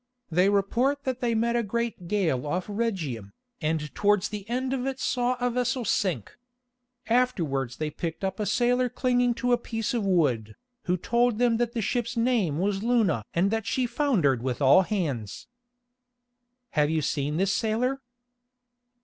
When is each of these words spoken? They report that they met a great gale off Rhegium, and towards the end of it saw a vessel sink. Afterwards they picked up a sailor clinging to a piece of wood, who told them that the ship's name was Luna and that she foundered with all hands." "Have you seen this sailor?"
They 0.31 0.49
report 0.49 1.03
that 1.03 1.19
they 1.21 1.35
met 1.35 1.55
a 1.55 1.61
great 1.61 2.07
gale 2.07 2.47
off 2.47 2.65
Rhegium, 2.67 3.33
and 3.61 3.93
towards 3.93 4.29
the 4.29 4.49
end 4.49 4.73
of 4.73 4.87
it 4.87 4.99
saw 4.99 5.37
a 5.39 5.47
vessel 5.51 5.85
sink. 5.85 6.35
Afterwards 7.07 7.77
they 7.77 7.91
picked 7.91 8.23
up 8.23 8.39
a 8.39 8.47
sailor 8.47 8.89
clinging 8.89 9.35
to 9.35 9.51
a 9.53 9.59
piece 9.59 9.93
of 9.93 10.03
wood, 10.03 10.55
who 10.85 10.97
told 10.97 11.37
them 11.37 11.57
that 11.57 11.73
the 11.73 11.83
ship's 11.83 12.17
name 12.17 12.57
was 12.57 12.81
Luna 12.81 13.23
and 13.35 13.51
that 13.51 13.67
she 13.67 13.85
foundered 13.85 14.41
with 14.41 14.59
all 14.59 14.81
hands." 14.81 15.45
"Have 16.71 16.89
you 16.89 17.03
seen 17.03 17.37
this 17.37 17.53
sailor?" 17.53 18.01